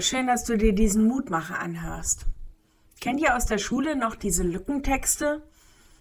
Schön, 0.00 0.26
dass 0.26 0.44
du 0.44 0.56
dir 0.56 0.72
diesen 0.72 1.06
Mutmacher 1.06 1.58
anhörst. 1.58 2.26
Kennt 3.00 3.20
ihr 3.20 3.36
aus 3.36 3.46
der 3.46 3.58
Schule 3.58 3.96
noch 3.96 4.14
diese 4.14 4.42
Lückentexte? 4.42 5.42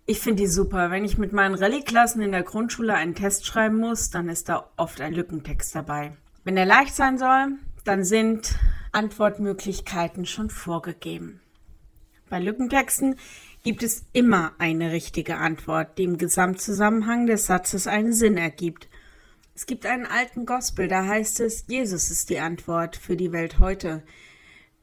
Ich 0.06 0.20
finde 0.20 0.44
die 0.44 0.48
super. 0.48 0.92
Wenn 0.92 1.04
ich 1.04 1.18
mit 1.18 1.34
meinen 1.34 1.56
Rallye-Klassen 1.56 2.22
in 2.22 2.32
der 2.32 2.44
Grundschule 2.44 2.94
einen 2.94 3.16
Test 3.16 3.46
schreiben 3.46 3.78
muss, 3.78 4.10
dann 4.10 4.30
ist 4.30 4.50
da 4.50 4.70
oft 4.78 5.02
ein 5.02 5.14
Lückentext 5.14 5.76
dabei. 5.76 6.16
Wenn 6.44 6.58
er 6.58 6.66
leicht 6.66 6.96
sein 6.96 7.18
soll, 7.18 7.58
dann 7.84 8.04
sind 8.04 8.56
Antwortmöglichkeiten 8.92 10.26
schon 10.26 10.50
vorgegeben. 10.50 11.42
Bei 12.30 12.40
Lückentexten 12.40 13.18
gibt 13.64 13.84
es 13.84 14.06
immer 14.14 14.54
eine 14.58 14.92
richtige 14.92 15.38
Antwort, 15.38 15.98
die 15.98 16.04
im 16.04 16.18
Gesamtzusammenhang 16.18 17.26
des 17.26 17.46
Satzes 17.46 17.88
einen 17.88 18.14
Sinn 18.14 18.38
ergibt. 18.38 18.88
Es 19.54 19.66
gibt 19.66 19.86
einen 19.86 20.06
alten 20.06 20.46
Gospel, 20.46 20.88
da 20.88 21.06
heißt 21.06 21.42
es, 21.42 21.66
Jesus 21.68 22.10
ist 22.10 22.30
die 22.30 22.40
Antwort 22.40 22.96
für 22.96 23.18
die 23.18 23.32
Welt 23.32 23.60
heute. 23.60 24.02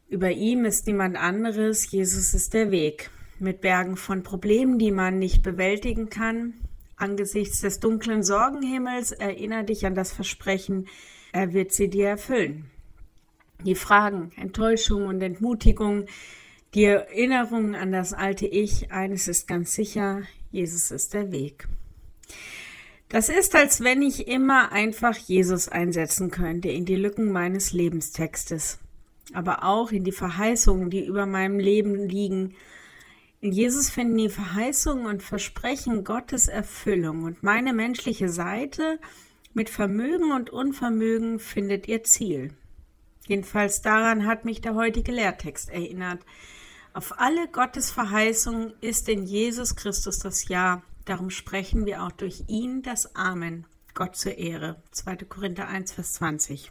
Über 0.09 0.30
ihm 0.30 0.64
ist 0.64 0.86
niemand 0.86 1.17
anderes, 1.17 1.90
Jesus 1.90 2.35
ist 2.35 2.54
der 2.54 2.71
Weg. 2.71 3.11
Mit 3.39 3.61
Bergen 3.61 3.96
von 3.96 4.23
Problemen, 4.23 4.79
die 4.79 4.90
man 4.90 5.18
nicht 5.18 5.43
bewältigen 5.43 6.11
kann. 6.11 6.54
Angesichts 6.96 7.61
des 7.61 7.81
dunklen 7.81 8.23
Sorgenhimmels 8.23 9.12
erinnere 9.12 9.64
dich 9.64 9.86
an 9.86 9.95
das 9.95 10.12
Versprechen, 10.12 10.89
er 11.32 11.53
wird 11.53 11.73
sie 11.73 11.89
dir 11.89 12.09
erfüllen. 12.09 12.71
Die 13.64 13.75
Fragen, 13.75 14.32
Enttäuschung 14.37 15.07
und 15.07 15.23
Entmutigung, 15.23 16.07
die 16.75 16.85
Erinnerung 16.85 17.75
an 17.75 17.93
das 17.93 18.12
alte 18.12 18.46
Ich, 18.46 18.93
eines 18.93 19.29
ist 19.29 19.48
ganz 19.48 19.73
sicher, 19.73 20.23
Jesus 20.50 20.90
ist 20.90 21.14
der 21.14 21.32
Weg. 21.32 21.68
Das 23.08 23.30
ist, 23.30 23.54
als 23.54 23.80
wenn 23.80 24.03
ich 24.03 24.29
immer 24.29 24.71
einfach 24.71 25.17
Jesus 25.17 25.68
einsetzen 25.68 26.30
könnte 26.30 26.68
in 26.68 26.85
die 26.85 26.96
Lücken 26.96 27.32
meines 27.32 27.72
Lebenstextes, 27.72 28.79
aber 29.32 29.64
auch 29.64 29.93
in 29.93 30.04
die 30.04 30.12
Verheißungen, 30.12 30.90
die 30.90 31.07
über 31.07 31.25
meinem 31.25 31.58
Leben 31.58 32.06
liegen. 32.06 32.55
In 33.41 33.53
Jesus 33.53 33.89
finden 33.89 34.19
die 34.19 34.29
Verheißungen 34.29 35.06
und 35.06 35.23
Versprechen 35.23 36.05
Gottes 36.05 36.48
Erfüllung 36.48 37.25
und 37.25 37.42
meine 37.42 37.73
menschliche 37.73 38.29
Seite 38.29 38.98
mit 39.55 39.70
Vermögen 39.70 40.33
und 40.33 40.51
Unvermögen 40.51 41.39
findet 41.39 41.89
ihr 41.89 42.05
Ziel. 42.05 42.53
Jedenfalls 43.27 43.81
daran 43.81 44.27
hat 44.27 44.45
mich 44.45 44.61
der 44.61 44.75
heutige 44.75 45.12
Lehrtext 45.12 45.70
erinnert. 45.70 46.20
Auf 46.92 47.19
alle 47.19 47.48
Gottes 47.48 47.91
Verheißungen 47.91 48.75
ist 48.81 49.09
in 49.09 49.25
Jesus 49.25 49.77
Christus 49.77 50.19
das 50.19 50.48
Ja. 50.48 50.83
Darum 51.09 51.31
sprechen 51.31 51.87
wir 51.87 52.03
auch 52.03 52.12
durch 52.12 52.45
ihn 52.48 52.83
das 52.83 53.17
Amen. 53.17 53.67
Gott 53.95 54.14
zur 54.14 54.37
Ehre. 54.37 54.83
2. 54.91 55.17
Korinther 55.25 55.67
1, 55.67 55.92
Vers 55.92 56.12
20. 56.12 56.70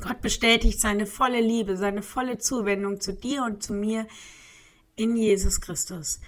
Gott 0.00 0.20
bestätigt 0.20 0.80
seine 0.80 1.06
volle 1.06 1.40
Liebe, 1.40 1.76
seine 1.76 2.02
volle 2.02 2.38
Zuwendung 2.38 3.00
zu 3.00 3.12
dir 3.12 3.42
und 3.42 3.64
zu 3.64 3.72
mir 3.72 4.06
in 4.94 5.16
Jesus 5.16 5.60
Christus. 5.60 6.20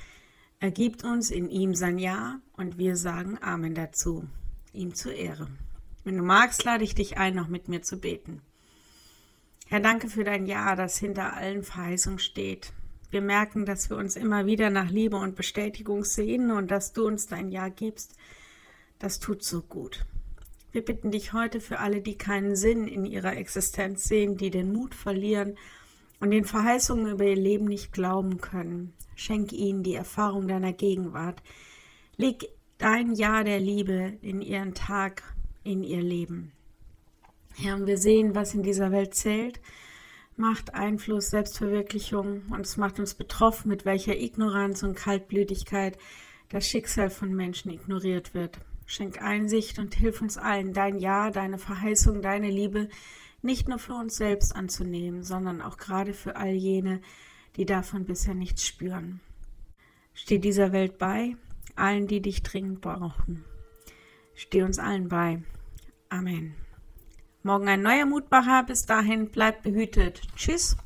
Er 0.58 0.72
gibt 0.72 1.04
uns 1.04 1.30
in 1.30 1.48
ihm 1.50 1.76
sein 1.76 2.00
Ja 2.00 2.40
und 2.56 2.78
wir 2.78 2.96
sagen 2.96 3.38
Amen 3.40 3.76
dazu. 3.76 4.28
Ihm 4.72 4.92
zur 4.96 5.14
Ehre. 5.14 5.46
Wenn 6.02 6.16
du 6.16 6.24
magst, 6.24 6.64
lade 6.64 6.82
ich 6.82 6.96
dich 6.96 7.16
ein, 7.16 7.36
noch 7.36 7.46
mit 7.46 7.68
mir 7.68 7.82
zu 7.82 8.00
beten. 8.00 8.42
Herr, 9.68 9.78
danke 9.78 10.08
für 10.08 10.24
dein 10.24 10.46
Ja, 10.46 10.74
das 10.74 10.98
hinter 10.98 11.34
allen 11.34 11.62
Verheißungen 11.62 12.18
steht. 12.18 12.72
Wir 13.10 13.22
merken, 13.22 13.64
dass 13.64 13.88
wir 13.88 13.96
uns 13.96 14.16
immer 14.16 14.46
wieder 14.46 14.70
nach 14.70 14.90
Liebe 14.90 15.16
und 15.16 15.34
Bestätigung 15.34 16.04
sehnen 16.04 16.50
und 16.50 16.70
dass 16.70 16.92
du 16.92 17.06
uns 17.06 17.26
dein 17.26 17.50
Ja 17.50 17.68
gibst. 17.68 18.14
Das 18.98 19.18
tut 19.18 19.42
so 19.42 19.62
gut. 19.62 20.04
Wir 20.72 20.84
bitten 20.84 21.10
dich 21.10 21.32
heute 21.32 21.60
für 21.60 21.78
alle, 21.78 22.02
die 22.02 22.18
keinen 22.18 22.54
Sinn 22.54 22.86
in 22.86 23.06
ihrer 23.06 23.36
Existenz 23.36 24.04
sehen, 24.04 24.36
die 24.36 24.50
den 24.50 24.72
Mut 24.72 24.94
verlieren 24.94 25.56
und 26.20 26.30
den 26.30 26.44
Verheißungen 26.44 27.10
über 27.10 27.24
ihr 27.24 27.36
Leben 27.36 27.64
nicht 27.64 27.92
glauben 27.92 28.38
können. 28.38 28.92
Schenk 29.14 29.52
ihnen 29.52 29.82
die 29.82 29.94
Erfahrung 29.94 30.46
deiner 30.46 30.74
Gegenwart. 30.74 31.42
Leg 32.16 32.48
dein 32.76 33.14
Ja 33.14 33.42
der 33.42 33.60
Liebe 33.60 34.18
in 34.20 34.42
ihren 34.42 34.74
Tag, 34.74 35.22
in 35.64 35.82
ihr 35.82 36.02
Leben. 36.02 36.52
Herr, 37.54 37.76
und 37.76 37.86
wir 37.86 37.98
sehen, 37.98 38.34
was 38.34 38.54
in 38.54 38.62
dieser 38.62 38.92
Welt 38.92 39.14
zählt. 39.14 39.60
Macht 40.40 40.72
Einfluss, 40.72 41.30
Selbstverwirklichung 41.30 42.42
und 42.50 42.60
es 42.60 42.76
macht 42.76 43.00
uns 43.00 43.14
betroffen, 43.14 43.70
mit 43.70 43.84
welcher 43.84 44.16
Ignoranz 44.16 44.84
und 44.84 44.94
Kaltblütigkeit 44.94 45.98
das 46.48 46.64
Schicksal 46.64 47.10
von 47.10 47.34
Menschen 47.34 47.72
ignoriert 47.72 48.34
wird. 48.34 48.60
Schenk 48.86 49.20
Einsicht 49.20 49.80
und 49.80 49.96
hilf 49.96 50.22
uns 50.22 50.38
allen, 50.38 50.72
dein 50.72 51.00
Ja, 51.00 51.32
deine 51.32 51.58
Verheißung, 51.58 52.22
deine 52.22 52.50
Liebe 52.50 52.88
nicht 53.42 53.68
nur 53.68 53.80
für 53.80 53.94
uns 53.94 54.14
selbst 54.14 54.54
anzunehmen, 54.54 55.24
sondern 55.24 55.60
auch 55.60 55.76
gerade 55.76 56.14
für 56.14 56.36
all 56.36 56.52
jene, 56.52 57.00
die 57.56 57.66
davon 57.66 58.04
bisher 58.04 58.34
nichts 58.34 58.64
spüren. 58.64 59.18
Steh 60.14 60.38
dieser 60.38 60.70
Welt 60.70 60.98
bei, 60.98 61.34
allen, 61.74 62.06
die 62.06 62.22
dich 62.22 62.44
dringend 62.44 62.80
brauchen. 62.80 63.44
Steh 64.36 64.62
uns 64.62 64.78
allen 64.78 65.08
bei. 65.08 65.42
Amen. 66.10 66.54
Morgen 67.42 67.68
ein 67.68 67.82
neuer 67.82 68.06
Mutmacher. 68.06 68.64
Bis 68.64 68.86
dahin 68.86 69.30
bleibt 69.30 69.62
behütet. 69.62 70.22
Tschüss. 70.36 70.76